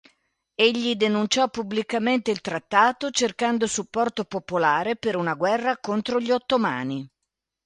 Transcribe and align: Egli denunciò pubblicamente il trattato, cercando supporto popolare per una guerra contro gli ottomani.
Egli 0.55 0.95
denunciò 0.95 1.47
pubblicamente 1.49 2.31
il 2.31 2.41
trattato, 2.41 3.11
cercando 3.11 3.67
supporto 3.67 4.23
popolare 4.23 4.95
per 4.95 5.15
una 5.15 5.35
guerra 5.35 5.77
contro 5.77 6.19
gli 6.19 6.31
ottomani. 6.31 7.07